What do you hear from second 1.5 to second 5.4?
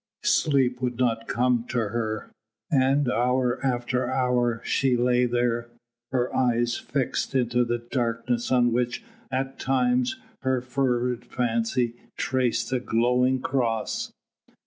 to her, and hour after hour she lay